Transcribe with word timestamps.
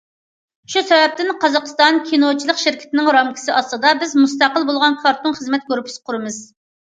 شۇ 0.75 0.81
سەۋەبتىن، 0.91 1.27
قازاقىستان 1.43 1.99
كىنوچىلىق 2.07 2.61
شىركىتىنىڭ 2.63 3.11
رامكىسى 3.17 3.53
ئاستىدا 3.57 3.93
بىز 4.05 4.15
مۇستەقىل 4.23 4.67
بولغان 4.71 4.97
كارتون 5.05 5.37
خىزمەت 5.41 5.69
گۇرۇپپىسى 5.71 6.01
قۇرىمىز. 6.11 6.41